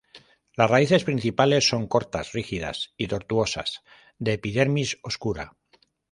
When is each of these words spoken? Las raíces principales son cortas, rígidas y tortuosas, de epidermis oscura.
Las 0.55 0.67
raíces 0.67 1.03
principales 1.03 1.67
son 1.69 1.85
cortas, 1.87 2.31
rígidas 2.31 2.91
y 2.97 3.05
tortuosas, 3.05 3.83
de 4.17 4.33
epidermis 4.33 4.97
oscura. 5.03 5.53